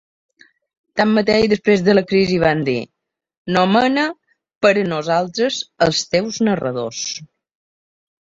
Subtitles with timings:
[0.99, 2.77] Tanmateix, després de la crisi van dir:
[3.57, 4.05] "Nomena
[4.67, 7.05] per a nosaltres els teus narradors.